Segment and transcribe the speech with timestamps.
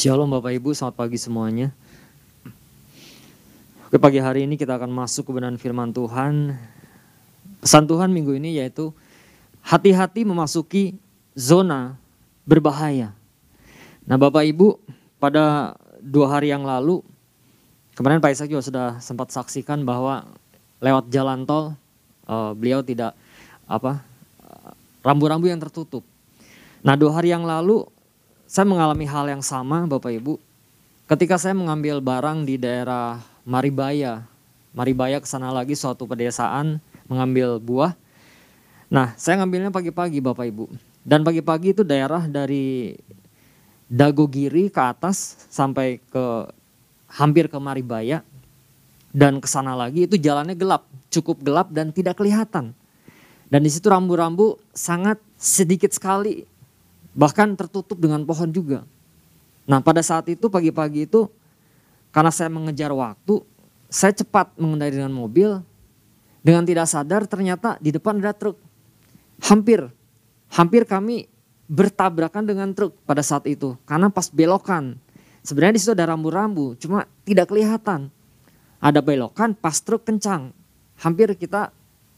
[0.00, 1.76] Shalom Bapak Ibu, selamat pagi semuanya.
[3.84, 6.56] Oke, pagi hari ini kita akan masuk kebenaran firman Tuhan.
[7.60, 8.96] Pesan Tuhan minggu ini yaitu
[9.60, 10.96] hati-hati memasuki
[11.36, 12.00] zona
[12.48, 13.12] berbahaya.
[14.08, 14.80] Nah Bapak Ibu,
[15.20, 17.04] pada dua hari yang lalu,
[17.92, 20.24] kemarin Pak Isak juga sudah sempat saksikan bahwa
[20.80, 21.76] lewat jalan tol,
[22.24, 23.12] uh, beliau tidak
[23.68, 24.00] apa
[25.04, 26.00] rambu-rambu yang tertutup.
[26.80, 27.84] Nah dua hari yang lalu
[28.50, 30.34] saya mengalami hal yang sama Bapak Ibu.
[31.06, 34.26] Ketika saya mengambil barang di daerah Maribaya,
[34.74, 37.94] Maribaya ke sana lagi suatu pedesaan mengambil buah.
[38.90, 40.66] Nah, saya ngambilnya pagi-pagi Bapak Ibu.
[41.06, 42.98] Dan pagi-pagi itu daerah dari
[43.86, 46.50] Dagogiri ke atas sampai ke
[47.06, 48.22] hampir ke Maribaya
[49.10, 52.74] dan ke sana lagi itu jalannya gelap, cukup gelap dan tidak kelihatan.
[53.50, 56.46] Dan di situ rambu-rambu sangat sedikit sekali
[57.14, 58.86] bahkan tertutup dengan pohon juga.
[59.66, 61.30] Nah pada saat itu pagi-pagi itu
[62.10, 63.42] karena saya mengejar waktu,
[63.86, 65.62] saya cepat mengendarai dengan mobil,
[66.42, 68.58] dengan tidak sadar ternyata di depan ada truk.
[69.40, 69.88] Hampir,
[70.52, 71.30] hampir kami
[71.70, 73.78] bertabrakan dengan truk pada saat itu.
[73.86, 74.98] Karena pas belokan,
[75.46, 78.10] sebenarnya di situ ada rambu-rambu, cuma tidak kelihatan.
[78.82, 80.50] Ada belokan pas truk kencang.
[81.00, 81.70] Hampir kita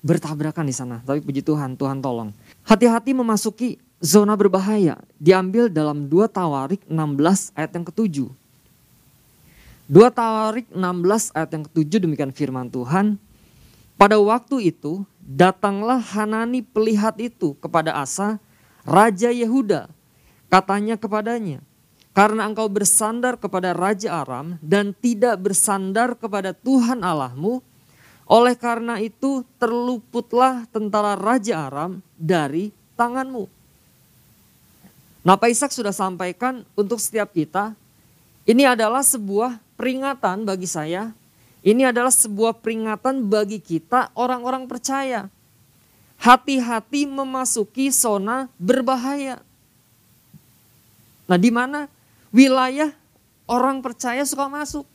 [0.03, 2.35] bertabrakan di sana, tapi puji Tuhan, Tuhan tolong.
[2.67, 8.29] Hati-hati memasuki zona berbahaya diambil dalam 2 Tawarik 16 ayat yang ketujuh.
[9.87, 13.17] 2 Tawarik 16 ayat yang ketujuh demikian firman Tuhan.
[13.95, 18.43] Pada waktu itu datanglah Hanani pelihat itu kepada Asa,
[18.83, 19.87] Raja Yehuda.
[20.51, 21.63] Katanya kepadanya,
[22.13, 27.63] karena engkau bersandar kepada Raja Aram dan tidak bersandar kepada Tuhan Allahmu,
[28.27, 33.62] oleh karena itu terluputlah tentara Raja Aram dari tanganmu.
[35.23, 37.79] Nah Pak Ishak sudah sampaikan untuk setiap kita,
[38.43, 41.15] ini adalah sebuah peringatan bagi saya,
[41.63, 45.31] ini adalah sebuah peringatan bagi kita orang-orang percaya.
[46.19, 49.43] Hati-hati memasuki zona berbahaya.
[51.31, 51.87] Nah di mana
[52.35, 52.91] wilayah
[53.47, 54.87] orang percaya suka masuk.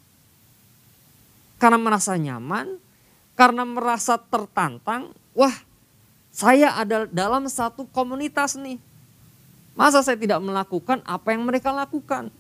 [1.56, 2.80] Karena merasa nyaman,
[3.34, 5.56] karena merasa tertantang, wah
[6.36, 8.78] saya ada dalam satu komunitas nih
[9.78, 12.34] Masa saya tidak melakukan apa yang mereka lakukan?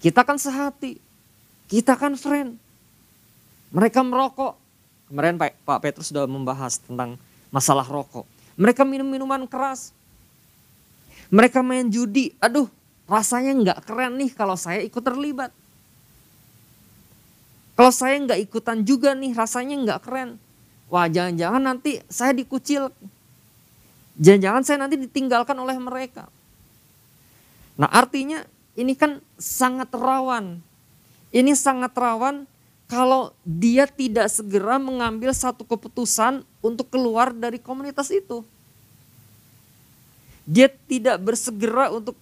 [0.00, 0.96] Kita kan sehati,
[1.68, 2.56] kita kan friend.
[3.68, 4.56] Mereka merokok.
[5.12, 7.20] Kemarin Pak, Pak Petrus sudah membahas tentang
[7.52, 8.24] masalah rokok.
[8.56, 9.92] Mereka minum minuman keras.
[11.28, 12.32] Mereka main judi.
[12.40, 12.66] Aduh,
[13.04, 15.52] rasanya nggak keren nih kalau saya ikut terlibat.
[17.76, 20.40] Kalau saya nggak ikutan juga nih, rasanya nggak keren.
[20.88, 22.88] Wah, jangan-jangan nanti saya dikucil
[24.20, 26.28] Jangan-jangan saya nanti ditinggalkan oleh mereka.
[27.80, 28.44] Nah artinya
[28.76, 30.60] ini kan sangat rawan.
[31.32, 32.44] Ini sangat rawan
[32.84, 38.44] kalau dia tidak segera mengambil satu keputusan untuk keluar dari komunitas itu.
[40.44, 42.18] Dia tidak bersegera untuk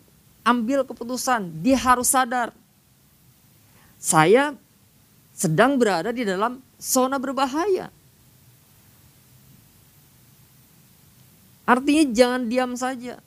[0.46, 1.50] ambil keputusan.
[1.64, 2.54] Dia harus sadar.
[3.98, 4.54] Saya
[5.34, 7.90] sedang berada di dalam zona berbahaya.
[11.68, 13.20] Artinya jangan diam saja.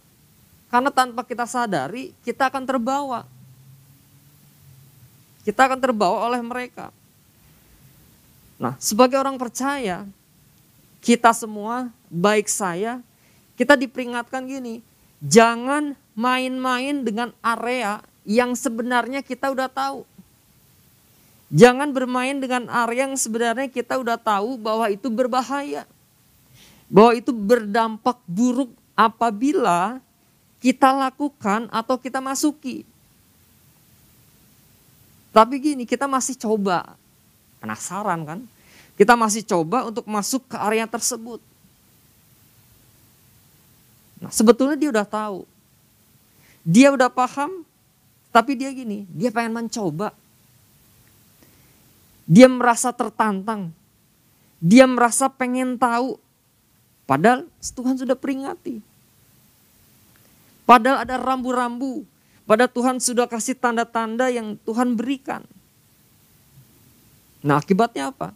[0.73, 3.21] Karena tanpa kita sadari, kita akan terbawa.
[5.45, 6.89] Kita akan terbawa oleh mereka.
[8.57, 10.09] Nah, sebagai orang percaya,
[11.05, 12.97] kita semua, baik saya,
[13.53, 14.81] kita diperingatkan gini,
[15.21, 20.01] jangan main-main dengan area yang sebenarnya kita udah tahu.
[21.53, 25.85] Jangan bermain dengan area yang sebenarnya kita udah tahu bahwa itu berbahaya
[26.91, 30.03] bahwa itu berdampak buruk apabila
[30.59, 32.83] kita lakukan atau kita masuki.
[35.31, 36.99] Tapi gini, kita masih coba.
[37.63, 38.39] Penasaran kan?
[38.99, 41.39] Kita masih coba untuk masuk ke area tersebut.
[44.19, 45.47] Nah, sebetulnya dia udah tahu.
[46.61, 47.63] Dia udah paham,
[48.29, 50.13] tapi dia gini, dia pengen mencoba.
[52.27, 53.73] Dia merasa tertantang.
[54.61, 56.21] Dia merasa pengen tahu
[57.09, 58.79] Padahal Tuhan sudah peringati.
[60.63, 62.07] Padahal ada rambu-rambu.
[62.47, 65.43] Padahal Tuhan sudah kasih tanda-tanda yang Tuhan berikan.
[67.41, 68.31] Nah akibatnya apa?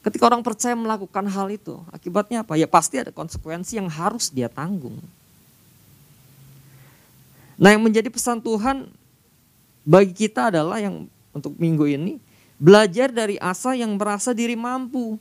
[0.00, 2.54] Ketika orang percaya melakukan hal itu, akibatnya apa?
[2.54, 4.96] Ya pasti ada konsekuensi yang harus dia tanggung.
[7.58, 8.86] Nah yang menjadi pesan Tuhan
[9.82, 12.22] bagi kita adalah yang untuk minggu ini,
[12.56, 15.18] belajar dari asa yang merasa diri mampu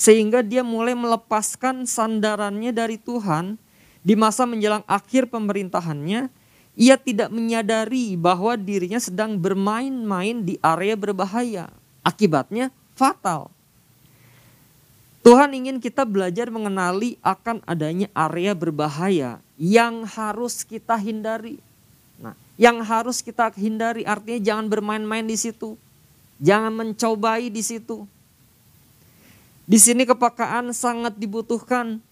[0.00, 3.60] sehingga dia mulai melepaskan sandarannya dari Tuhan
[4.00, 6.32] di masa menjelang akhir pemerintahannya
[6.72, 11.68] ia tidak menyadari bahwa dirinya sedang bermain-main di area berbahaya.
[12.00, 13.52] Akibatnya fatal.
[15.20, 21.60] Tuhan ingin kita belajar mengenali akan adanya area berbahaya yang harus kita hindari.
[22.16, 25.76] Nah, yang harus kita hindari artinya jangan bermain-main di situ.
[26.40, 28.08] Jangan mencobai di situ.
[29.70, 32.02] Di sini kepakaan sangat dibutuhkan.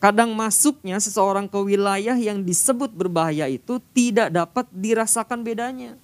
[0.00, 6.00] Kadang masuknya seseorang ke wilayah yang disebut berbahaya itu tidak dapat dirasakan bedanya.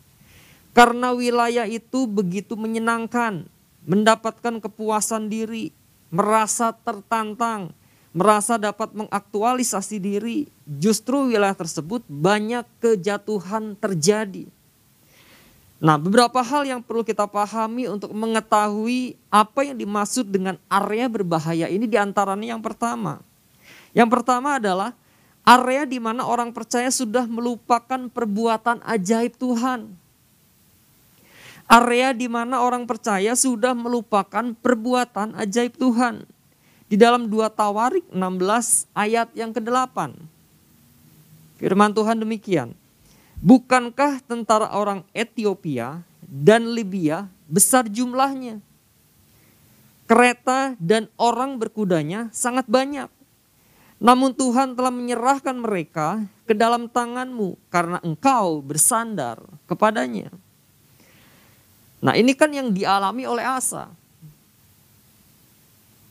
[0.77, 3.49] Karena wilayah itu begitu menyenangkan,
[3.89, 5.73] mendapatkan kepuasan diri,
[6.13, 7.73] merasa tertantang,
[8.13, 14.53] merasa dapat mengaktualisasi diri, justru wilayah tersebut banyak kejatuhan terjadi.
[15.81, 21.73] Nah, beberapa hal yang perlu kita pahami untuk mengetahui apa yang dimaksud dengan area berbahaya
[21.73, 23.25] ini di antaranya yang pertama.
[23.97, 24.93] Yang pertama adalah
[25.41, 29.89] area di mana orang percaya sudah melupakan perbuatan ajaib Tuhan.
[31.65, 36.29] Area di mana orang percaya sudah melupakan perbuatan ajaib Tuhan.
[36.93, 40.13] Di dalam 2 Tawarik 16 ayat yang ke-8.
[41.57, 42.77] Firman Tuhan demikian.
[43.41, 48.61] Bukankah tentara orang Ethiopia dan Libya besar jumlahnya?
[50.05, 53.09] Kereta dan orang berkudanya sangat banyak.
[53.97, 60.29] Namun Tuhan telah menyerahkan mereka ke dalam tanganmu karena engkau bersandar kepadanya.
[62.05, 63.89] Nah ini kan yang dialami oleh Asa.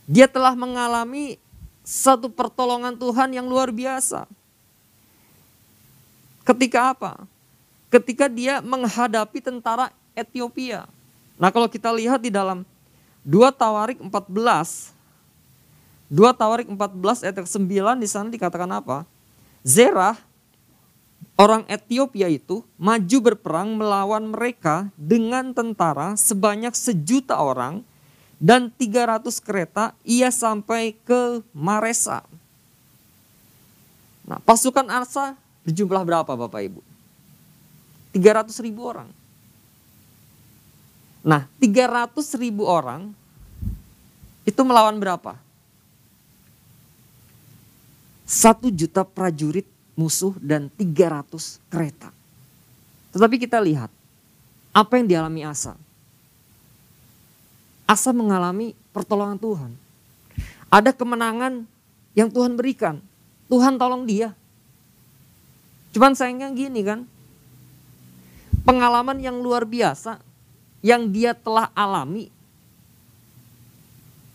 [0.10, 1.38] Dia telah mengalami
[1.86, 4.26] satu pertolongan Tuhan yang luar biasa.
[6.44, 7.26] Ketika apa?
[7.90, 10.86] Ketika dia menghadapi tentara Ethiopia.
[11.40, 12.68] Nah kalau kita lihat di dalam
[13.24, 14.92] 2 Tawarik 14,
[16.12, 19.08] 2 Tawarik 14 ayat 9 di sana dikatakan apa?
[19.64, 20.18] Zerah
[21.40, 27.80] orang Ethiopia itu maju berperang melawan mereka dengan tentara sebanyak sejuta orang
[28.40, 32.24] dan 300 kereta ia sampai ke Maresa.
[34.28, 35.36] Nah pasukan Arsa
[35.70, 36.82] Berjumlah berapa Bapak Ibu?
[38.18, 39.06] 300 ribu orang.
[41.22, 42.10] Nah 300
[42.42, 43.14] ribu orang
[44.50, 45.38] itu melawan berapa?
[48.26, 52.10] Satu juta prajurit musuh dan 300 kereta.
[53.14, 53.94] Tetapi kita lihat
[54.74, 55.78] apa yang dialami Asa.
[57.86, 59.72] Asa mengalami pertolongan Tuhan.
[60.74, 61.62] Ada kemenangan
[62.18, 62.98] yang Tuhan berikan.
[63.50, 64.34] Tuhan tolong dia.
[65.90, 67.10] Cuman sayangnya gini kan,
[68.62, 70.22] pengalaman yang luar biasa
[70.86, 72.30] yang dia telah alami,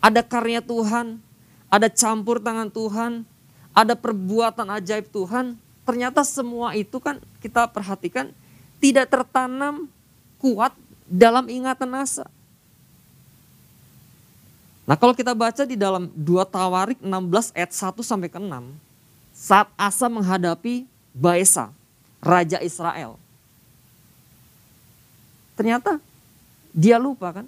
[0.03, 1.23] ada karya Tuhan,
[1.71, 3.25] ada campur tangan Tuhan,
[3.73, 5.57] ada perbuatan ajaib Tuhan,
[5.87, 8.35] ternyata semua itu kan kita perhatikan
[8.83, 9.89] tidak tertanam
[10.43, 10.77] kuat
[11.09, 12.29] dalam ingatan asa.
[14.85, 18.53] Nah kalau kita baca di dalam 2 Tawarik 16 ayat 1 sampai ke 6,
[19.33, 20.85] saat Asa menghadapi
[21.15, 21.71] Baesa,
[22.19, 23.15] raja Israel.
[25.55, 26.03] Ternyata
[26.75, 27.47] dia lupa kan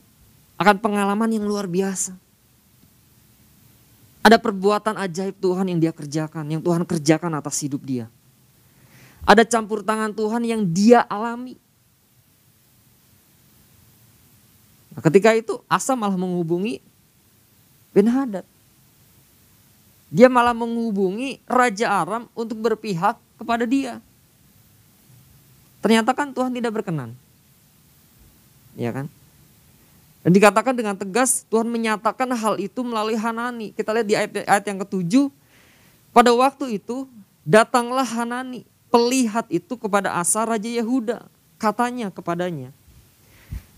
[0.56, 2.14] akan pengalaman yang luar biasa.
[4.22, 8.06] Ada perbuatan ajaib Tuhan yang dia kerjakan, yang Tuhan kerjakan atas hidup dia.
[9.26, 11.58] Ada campur tangan Tuhan yang dia alami.
[14.94, 16.78] Nah, ketika itu Asa malah menghubungi
[17.96, 18.46] Ben Hadad.
[20.12, 24.00] Dia malah menghubungi Raja Aram untuk berpihak kepada dia.
[25.84, 27.14] Ternyata kan Tuhan tidak berkenan.
[28.74, 29.06] Ya kan?
[30.26, 33.70] Dan dikatakan dengan tegas Tuhan menyatakan hal itu melalui Hanani.
[33.70, 35.30] Kita lihat di ayat, ayat yang ketujuh.
[36.10, 37.06] Pada waktu itu
[37.46, 38.66] datanglah Hanani.
[38.90, 41.30] Pelihat itu kepada Asa Raja Yehuda.
[41.62, 42.74] Katanya kepadanya.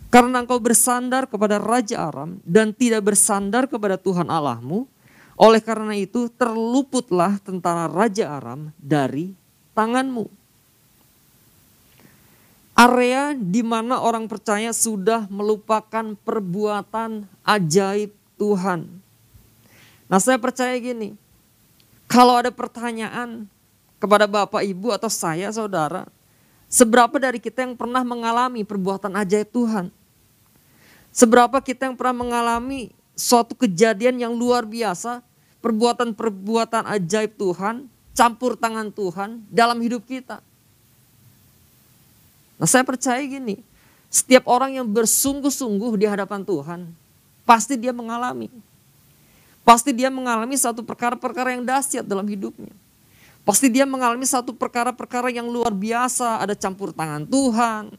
[0.09, 4.89] Karena engkau bersandar kepada Raja Aram dan tidak bersandar kepada Tuhan Allahmu.
[5.37, 9.37] Oleh karena itu terluputlah tentara Raja Aram dari
[9.79, 10.27] tanganmu.
[12.75, 18.87] Area di mana orang percaya sudah melupakan perbuatan ajaib Tuhan.
[20.11, 21.15] Nah saya percaya gini,
[22.11, 23.47] kalau ada pertanyaan
[23.99, 26.07] kepada Bapak, Ibu atau saya saudara,
[26.71, 29.91] seberapa dari kita yang pernah mengalami perbuatan ajaib Tuhan?
[31.11, 35.19] Seberapa kita yang pernah mengalami suatu kejadian yang luar biasa,
[35.59, 40.43] perbuatan-perbuatan ajaib Tuhan campur tangan Tuhan dalam hidup kita.
[42.59, 43.63] Nah saya percaya gini,
[44.11, 46.91] setiap orang yang bersungguh-sungguh di hadapan Tuhan,
[47.47, 48.51] pasti dia mengalami.
[49.63, 52.75] Pasti dia mengalami satu perkara-perkara yang dahsyat dalam hidupnya.
[53.47, 57.95] Pasti dia mengalami satu perkara-perkara yang luar biasa, ada campur tangan Tuhan.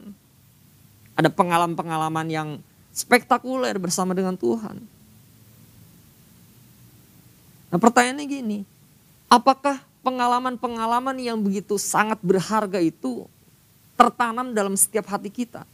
[1.16, 2.48] Ada pengalaman-pengalaman yang
[2.92, 4.84] spektakuler bersama dengan Tuhan.
[7.70, 8.58] Nah pertanyaannya gini,
[9.30, 13.28] apakah pengalaman-pengalaman yang begitu sangat berharga itu
[13.96, 15.68] tertanam dalam setiap hati kita.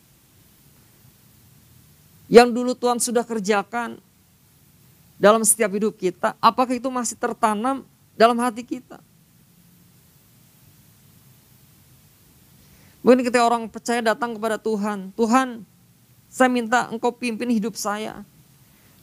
[2.27, 4.03] Yang dulu Tuhan sudah kerjakan
[5.17, 7.87] dalam setiap hidup kita, apakah itu masih tertanam
[8.19, 8.99] dalam hati kita?
[13.07, 15.63] Mungkin ketika orang percaya datang kepada Tuhan, Tuhan
[16.27, 18.27] saya minta engkau pimpin hidup saya.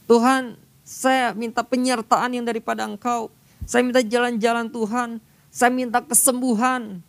[0.04, 3.32] Tuhan saya minta penyertaan yang daripada engkau.
[3.64, 5.10] Saya minta jalan-jalan Tuhan.
[5.48, 7.00] Saya minta kesembuhan.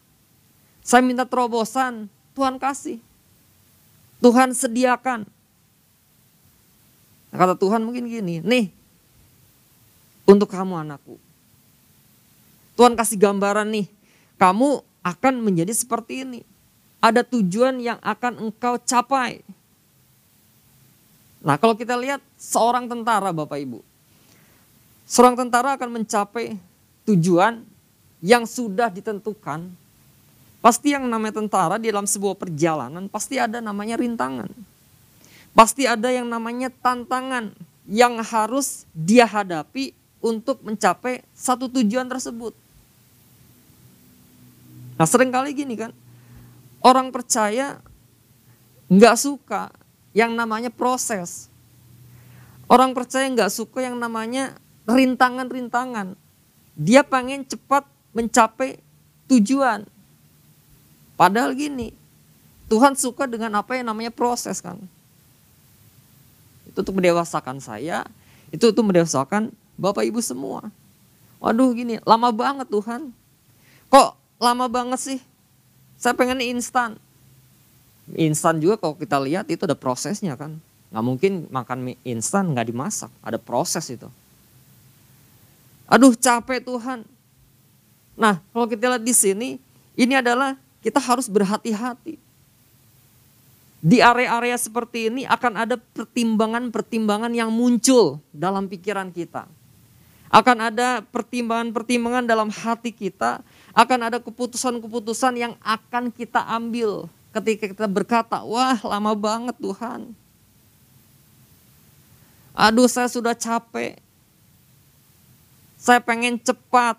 [0.81, 2.07] Saya minta terobosan.
[2.35, 2.99] Tuhan kasih.
[4.23, 5.27] Tuhan sediakan.
[7.35, 8.71] Kata Tuhan mungkin gini, nih
[10.25, 11.19] untuk kamu anakku.
[12.75, 13.87] Tuhan kasih gambaran nih,
[14.35, 16.41] kamu akan menjadi seperti ini.
[16.99, 19.45] Ada tujuan yang akan engkau capai.
[21.45, 23.79] Nah kalau kita lihat seorang tentara Bapak Ibu.
[25.05, 26.57] Seorang tentara akan mencapai
[27.05, 27.61] tujuan
[28.25, 29.69] yang sudah ditentukan.
[30.65, 34.49] Pasti yang namanya tentara di dalam sebuah perjalanan pasti ada namanya rintangan.
[35.53, 37.53] Pasti ada yang namanya tantangan
[37.85, 39.93] yang harus dia hadapi
[40.25, 42.57] untuk mencapai satu tujuan tersebut.
[44.97, 45.93] Nah sering kali gini kan,
[46.81, 47.77] orang percaya
[48.89, 49.69] nggak suka
[50.17, 51.45] yang namanya proses.
[52.65, 56.13] Orang percaya nggak suka yang namanya rintangan-rintangan.
[56.77, 58.79] Dia pengen cepat mencapai
[59.29, 59.85] tujuan.
[61.15, 61.95] Padahal gini,
[62.67, 64.77] Tuhan suka dengan apa yang namanya proses kan.
[66.69, 68.03] Itu untuk mendewasakan saya,
[68.51, 70.67] itu untuk mendewasakan Bapak Ibu semua.
[71.39, 73.13] Waduh gini, lama banget Tuhan.
[73.87, 74.09] Kok
[74.41, 75.19] lama banget sih?
[75.95, 76.99] Saya pengen instan.
[78.13, 80.59] Instan juga kalau kita lihat itu ada prosesnya kan.
[80.91, 84.07] Nggak mungkin makan mie instan nggak dimasak, ada proses itu.
[85.85, 87.05] Aduh capek Tuhan.
[88.17, 89.49] Nah kalau kita lihat di sini,
[89.93, 92.17] ini adalah kita harus berhati-hati.
[93.85, 99.45] Di area-area seperti ini akan ada pertimbangan-pertimbangan yang muncul dalam pikiran kita.
[100.33, 103.45] Akan ada pertimbangan-pertimbangan dalam hati kita,
[103.77, 110.17] akan ada keputusan-keputusan yang akan kita ambil ketika kita berkata, wah lama banget Tuhan.
[112.55, 114.01] Aduh saya sudah capek,
[115.85, 116.97] saya pengen cepat.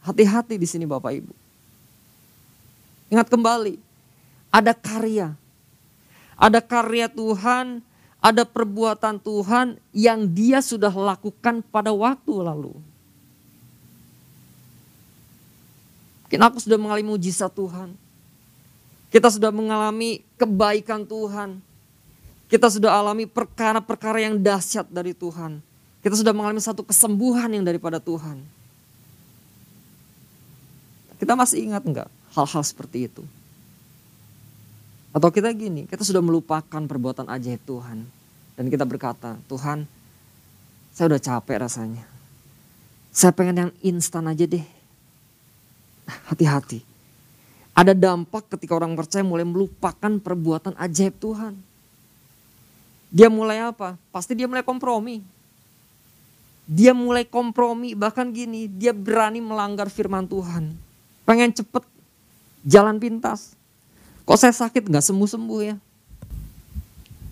[0.00, 1.36] Hati-hati di sini Bapak Ibu.
[3.12, 3.76] Ingat kembali,
[4.48, 5.36] ada karya.
[6.40, 7.84] Ada karya Tuhan,
[8.24, 12.72] ada perbuatan Tuhan yang dia sudah lakukan pada waktu lalu.
[16.24, 17.92] Mungkin aku sudah mengalami mujizat Tuhan.
[19.12, 21.60] Kita sudah mengalami kebaikan Tuhan.
[22.48, 25.60] Kita sudah alami perkara-perkara yang dahsyat dari Tuhan.
[26.00, 28.40] Kita sudah mengalami satu kesembuhan yang daripada Tuhan.
[31.20, 33.22] Kita masih ingat enggak hal-hal seperti itu?
[35.12, 38.08] Atau kita gini, kita sudah melupakan perbuatan ajaib Tuhan.
[38.56, 39.84] Dan kita berkata, Tuhan
[40.96, 42.04] saya udah capek rasanya.
[43.12, 44.64] Saya pengen yang instan aja deh.
[46.30, 46.80] Hati-hati.
[47.76, 51.54] Ada dampak ketika orang percaya mulai melupakan perbuatan ajaib Tuhan.
[53.10, 53.98] Dia mulai apa?
[54.14, 55.39] Pasti dia mulai kompromi
[56.70, 60.70] dia mulai kompromi bahkan gini dia berani melanggar firman Tuhan.
[61.26, 61.82] Pengen cepet
[62.62, 63.58] jalan pintas.
[64.22, 64.86] Kok saya sakit?
[64.86, 65.76] Nggak sembuh sembuh ya.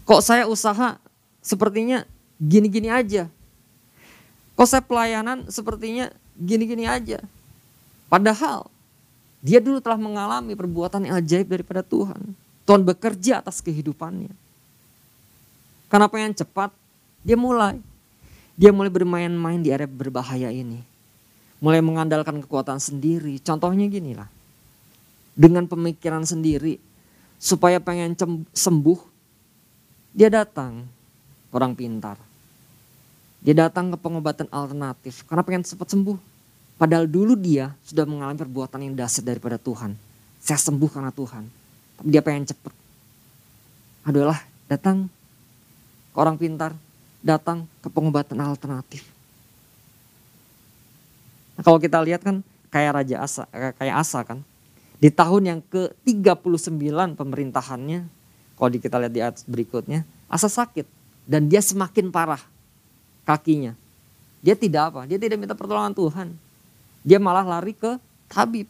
[0.02, 0.98] Kok saya usaha
[1.38, 2.02] sepertinya
[2.42, 3.30] gini-gini aja?
[4.58, 7.22] Kok saya pelayanan sepertinya gini-gini aja?
[8.10, 8.66] Padahal
[9.38, 12.34] dia dulu telah mengalami perbuatan yang ajaib daripada Tuhan.
[12.66, 14.34] Tuhan bekerja atas kehidupannya.
[15.86, 16.74] Karena pengen cepat
[17.22, 17.78] dia mulai
[18.58, 20.82] dia mulai bermain-main di area berbahaya ini.
[21.62, 23.38] Mulai mengandalkan kekuatan sendiri.
[23.38, 24.26] Contohnya gini lah.
[25.38, 26.82] Dengan pemikiran sendiri.
[27.38, 28.18] Supaya pengen
[28.50, 28.98] sembuh.
[30.10, 30.82] Dia datang
[31.54, 32.18] orang pintar.
[33.38, 35.22] Dia datang ke pengobatan alternatif.
[35.30, 36.18] Karena pengen cepat sembuh.
[36.82, 39.94] Padahal dulu dia sudah mengalami perbuatan yang dasar daripada Tuhan.
[40.42, 41.46] Saya sembuh karena Tuhan.
[42.02, 42.74] Tapi dia pengen cepat.
[44.02, 45.06] Adalah datang
[46.10, 46.74] ke orang pintar
[47.22, 49.02] datang ke pengobatan alternatif.
[51.58, 54.38] Nah, kalau kita lihat kan kayak Raja Asa, eh, kayak Asa kan.
[54.98, 58.00] Di tahun yang ke-39 pemerintahannya,
[58.58, 60.86] kalau kita lihat di atas berikutnya, Asa sakit
[61.26, 62.42] dan dia semakin parah
[63.22, 63.76] kakinya.
[64.40, 65.00] Dia tidak apa?
[65.06, 66.28] Dia tidak minta pertolongan Tuhan.
[67.02, 67.98] Dia malah lari ke
[68.30, 68.66] tabib.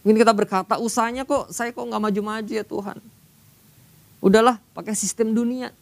[0.00, 2.98] Mungkin kita berkata, usahanya kok saya kok nggak maju-maju ya Tuhan.
[4.20, 5.72] Udahlah pakai sistem dunia.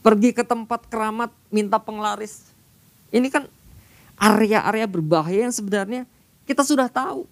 [0.00, 2.48] Pergi ke tempat keramat minta penglaris.
[3.12, 3.44] Ini kan
[4.16, 6.08] area-area berbahaya yang sebenarnya
[6.48, 7.28] kita sudah tahu.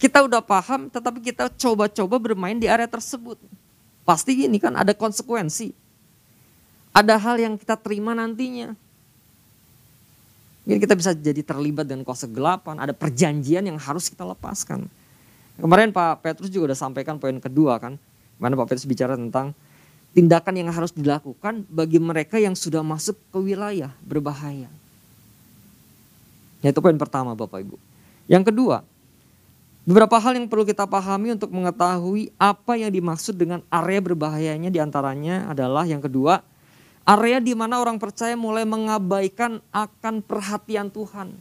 [0.00, 3.36] Kita udah paham tetapi kita coba-coba bermain di area tersebut.
[4.02, 5.70] Pasti gini kan ada konsekuensi.
[6.92, 8.76] Ada hal yang kita terima nantinya.
[10.62, 14.86] Mungkin kita bisa jadi terlibat dengan kuasa gelapan, ada perjanjian yang harus kita lepaskan.
[15.58, 17.98] Kemarin Pak Petrus juga udah sampaikan poin kedua kan,
[18.38, 19.50] mana Pak Petrus bicara tentang
[20.12, 24.68] tindakan yang harus dilakukan bagi mereka yang sudah masuk ke wilayah berbahaya.
[26.62, 27.76] Itu poin pertama Bapak Ibu.
[28.30, 28.86] Yang kedua,
[29.82, 34.78] beberapa hal yang perlu kita pahami untuk mengetahui apa yang dimaksud dengan area berbahayanya di
[34.78, 36.38] antaranya adalah yang kedua,
[37.02, 41.34] Area di mana orang percaya mulai mengabaikan akan perhatian Tuhan.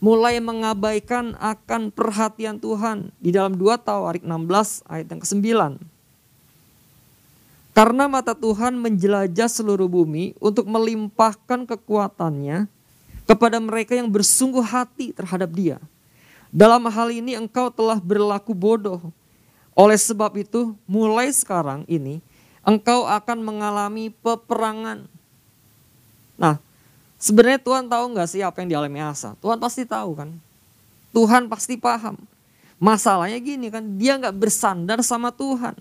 [0.00, 3.12] Mulai mengabaikan akan perhatian Tuhan.
[3.20, 5.44] Di dalam 2 Tawarik 16 ayat yang ke-9.
[7.78, 12.66] Karena mata Tuhan menjelajah seluruh bumi untuk melimpahkan kekuatannya
[13.22, 15.78] kepada mereka yang bersungguh hati terhadap dia.
[16.50, 19.14] Dalam hal ini engkau telah berlaku bodoh.
[19.78, 22.18] Oleh sebab itu mulai sekarang ini
[22.66, 25.06] engkau akan mengalami peperangan.
[26.34, 26.58] Nah,
[27.14, 29.38] sebenarnya Tuhan tahu nggak sih apa yang dialami Asa?
[29.38, 30.34] Tuhan pasti tahu kan.
[31.14, 32.18] Tuhan pasti paham.
[32.82, 35.78] Masalahnya gini kan, dia nggak bersandar sama Tuhan.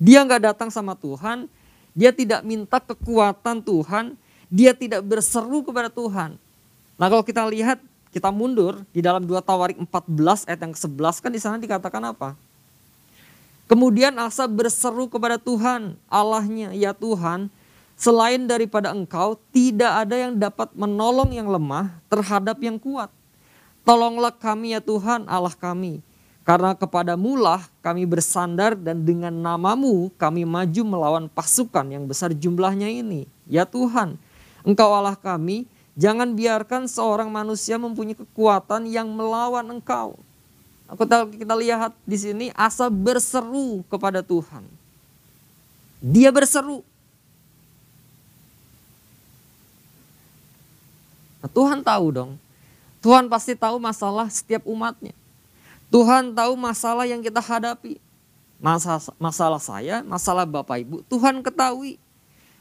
[0.00, 1.44] Dia nggak datang sama Tuhan,
[1.92, 4.16] dia tidak minta kekuatan Tuhan,
[4.48, 6.40] dia tidak berseru kepada Tuhan.
[6.96, 7.76] Nah kalau kita lihat,
[8.08, 12.32] kita mundur di dalam 2 Tawarik 14 ayat yang ke-11 kan di sana dikatakan apa?
[13.70, 17.46] Kemudian Asa berseru kepada Tuhan, Allahnya, ya Tuhan,
[17.94, 23.12] selain daripada engkau tidak ada yang dapat menolong yang lemah terhadap yang kuat.
[23.86, 26.02] Tolonglah kami ya Tuhan Allah kami.
[26.40, 32.88] Karena kepada mulah kami bersandar dan dengan namamu kami maju melawan pasukan yang besar jumlahnya
[32.88, 33.28] ini.
[33.44, 34.16] Ya Tuhan,
[34.64, 35.68] engkau Allah kami,
[36.00, 40.16] jangan biarkan seorang manusia mempunyai kekuatan yang melawan engkau.
[40.90, 44.66] Kita, kita lihat di sini Asa berseru kepada Tuhan.
[46.00, 46.82] Dia berseru.
[51.44, 52.32] Nah, Tuhan tahu dong.
[53.00, 55.14] Tuhan pasti tahu masalah setiap umatnya.
[55.90, 57.98] Tuhan tahu masalah yang kita hadapi.
[58.62, 61.98] Masalah, masalah saya, masalah Bapak Ibu, Tuhan ketahui.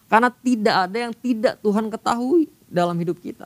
[0.09, 3.45] Karena tidak ada yang tidak Tuhan ketahui dalam hidup kita.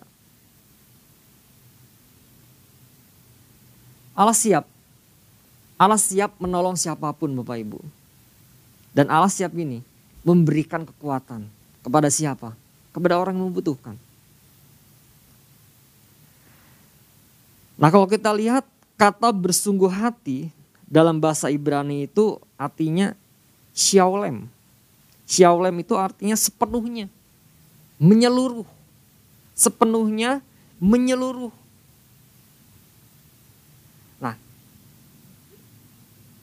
[4.13, 4.63] Allah siap
[5.83, 7.79] Allah siap menolong siapa pun Bapak Ibu.
[8.93, 9.81] Dan Allah siap ini
[10.23, 11.43] memberikan kekuatan
[11.83, 12.55] kepada siapa?
[12.93, 13.97] Kepada orang yang membutuhkan.
[17.75, 18.63] Nah kalau kita lihat
[18.95, 20.53] kata bersungguh hati
[20.85, 23.17] dalam bahasa Ibrani itu artinya
[23.73, 24.47] syaulem.
[25.25, 27.09] Syaulem itu artinya sepenuhnya,
[27.97, 28.67] menyeluruh.
[29.53, 30.41] Sepenuhnya
[30.77, 31.53] menyeluruh.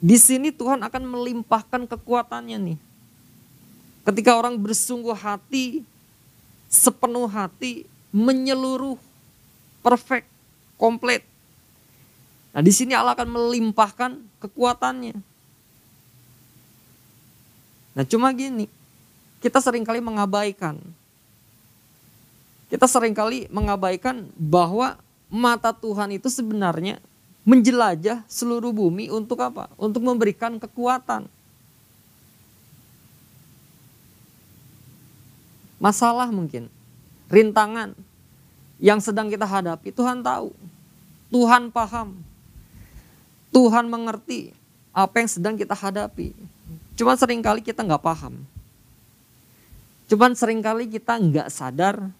[0.00, 2.78] Di sini Tuhan akan melimpahkan kekuatannya nih.
[4.00, 5.84] Ketika orang bersungguh hati,
[6.72, 8.96] sepenuh hati, menyeluruh,
[9.84, 10.24] perfect,
[10.80, 11.20] komplit.
[12.50, 15.16] Nah di sini Allah akan melimpahkan kekuatannya.
[17.94, 18.66] Nah cuma gini,
[19.38, 20.78] kita sering kali mengabaikan.
[22.70, 24.94] Kita sering kali mengabaikan bahwa
[25.26, 27.02] mata Tuhan itu sebenarnya
[27.42, 29.66] menjelajah seluruh bumi untuk apa?
[29.74, 31.26] Untuk memberikan kekuatan.
[35.80, 36.68] Masalah mungkin,
[37.32, 37.96] rintangan
[38.76, 40.52] yang sedang kita hadapi, Tuhan tahu.
[41.32, 42.29] Tuhan paham.
[43.50, 44.54] Tuhan mengerti
[44.94, 46.34] apa yang sedang kita hadapi.
[46.94, 48.42] Cuma sering kali kita nggak paham.
[50.10, 52.10] Cuman sering kali kita nggak sadar,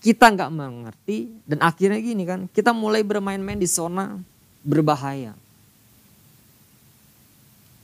[0.00, 4.16] kita nggak mengerti, dan akhirnya gini kan, kita mulai bermain-main di zona
[4.64, 5.36] berbahaya.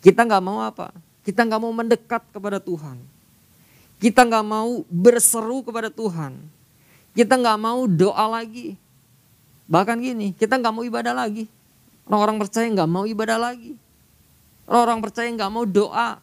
[0.00, 0.96] Kita nggak mau apa?
[1.20, 2.96] Kita nggak mau mendekat kepada Tuhan.
[4.00, 6.40] Kita nggak mau berseru kepada Tuhan.
[7.12, 8.80] Kita nggak mau doa lagi.
[9.68, 11.44] Bahkan gini, kita nggak mau ibadah lagi.
[12.10, 13.78] Orang-orang percaya nggak mau ibadah lagi.
[14.66, 16.18] Orang-orang percaya nggak mau doa.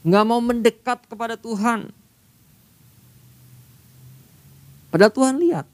[0.00, 1.92] Nggak mau mendekat kepada Tuhan.
[4.88, 5.68] Padahal Tuhan lihat,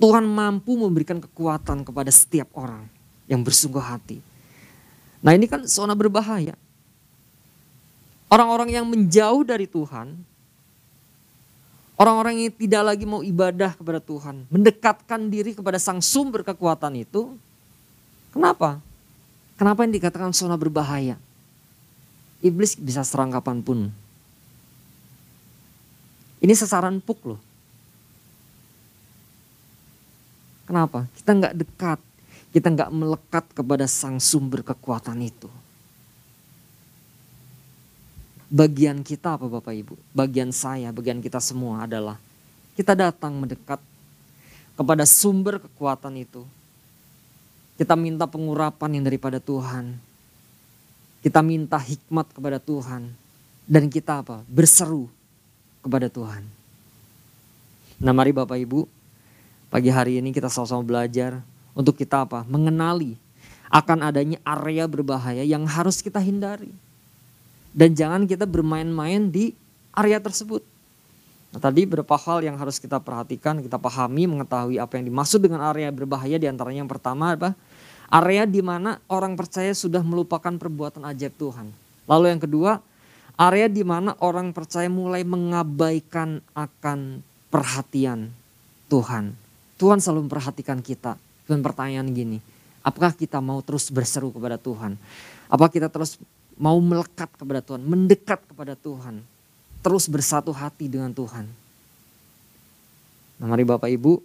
[0.00, 2.88] Tuhan mampu memberikan kekuatan kepada setiap orang
[3.28, 4.24] yang bersungguh hati.
[5.20, 6.56] Nah ini kan zona berbahaya.
[8.32, 10.16] Orang-orang yang menjauh dari Tuhan,
[12.00, 17.36] Orang-orang yang tidak lagi mau ibadah kepada Tuhan, mendekatkan diri kepada sang sumber kekuatan itu.
[18.30, 18.78] Kenapa?
[19.58, 21.18] Kenapa yang dikatakan zona berbahaya?
[22.40, 23.92] Iblis bisa serang kapan pun.
[26.40, 27.40] Ini sasaran puk loh.
[30.64, 31.04] Kenapa?
[31.12, 32.00] Kita nggak dekat,
[32.56, 35.50] kita nggak melekat kepada sang sumber kekuatan itu.
[38.48, 39.94] Bagian kita apa Bapak Ibu?
[40.16, 42.16] Bagian saya, bagian kita semua adalah
[42.74, 43.78] kita datang mendekat
[44.74, 46.42] kepada sumber kekuatan itu.
[47.80, 49.96] Kita minta pengurapan yang daripada Tuhan.
[51.24, 53.08] Kita minta hikmat kepada Tuhan.
[53.64, 54.44] Dan kita apa?
[54.44, 55.08] Berseru
[55.80, 56.44] kepada Tuhan.
[58.04, 58.84] Nah mari Bapak Ibu,
[59.72, 61.40] pagi hari ini kita sama-sama belajar
[61.72, 62.44] untuk kita apa?
[62.44, 63.16] Mengenali
[63.72, 66.74] akan adanya area berbahaya yang harus kita hindari
[67.70, 69.54] dan jangan kita bermain-main di
[69.94, 70.64] area tersebut.
[71.50, 75.66] Nah, tadi beberapa hal yang harus kita perhatikan, kita pahami, mengetahui apa yang dimaksud dengan
[75.66, 77.58] area berbahaya di antaranya yang pertama apa?
[78.10, 81.70] Area di mana orang percaya sudah melupakan perbuatan ajaib Tuhan.
[82.06, 82.72] Lalu yang kedua,
[83.38, 88.30] area di mana orang percaya mulai mengabaikan akan perhatian
[88.86, 89.34] Tuhan.
[89.78, 91.18] Tuhan selalu memperhatikan kita.
[91.50, 92.38] Dan pertanyaan gini,
[92.86, 94.94] apakah kita mau terus berseru kepada Tuhan?
[95.50, 96.14] Apa kita terus
[96.54, 99.26] mau melekat kepada Tuhan, mendekat kepada Tuhan,
[99.80, 101.48] terus bersatu hati dengan Tuhan.
[103.40, 104.20] Nah, mari Bapak Ibu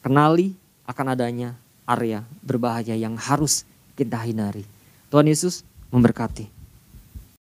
[0.00, 0.56] kenali
[0.88, 1.52] akan adanya
[1.84, 4.64] area berbahaya yang harus kita hindari.
[5.12, 6.55] Tuhan Yesus memberkati.